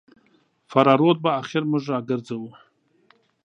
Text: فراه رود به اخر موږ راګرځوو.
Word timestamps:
فراه 0.71 0.97
رود 1.01 1.17
به 1.23 1.29
اخر 1.41 1.61
موږ 1.71 1.83
راګرځوو. 1.91 2.49